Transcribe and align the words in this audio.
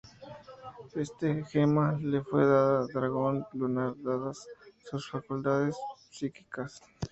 Esta 0.95 1.31
gema 1.45 1.91
le 2.01 2.23
fue 2.23 2.43
dada 2.43 2.79
a 2.79 2.87
Dragón 2.91 3.45
Lunar, 3.53 3.93
dadas 4.01 4.47
sus 4.83 5.07
facultades 5.11 5.75
psíquicas. 6.09 6.81